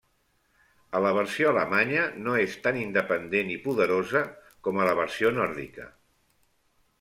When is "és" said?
2.45-2.55